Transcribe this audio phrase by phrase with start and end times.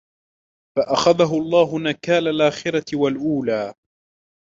[0.77, 3.73] فَأَخَذَهُ اللَّهُ نَكَالَ الْآخِرَةِ وَالْأُولَى